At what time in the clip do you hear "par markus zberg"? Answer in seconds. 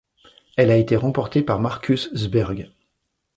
1.43-2.71